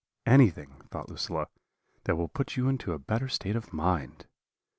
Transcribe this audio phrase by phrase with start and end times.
[0.25, 1.45] "'Anything,' thought Lucilla,
[2.05, 4.25] 'that will put you into a better state of mind.'